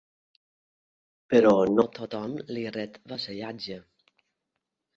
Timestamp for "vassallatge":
3.15-3.81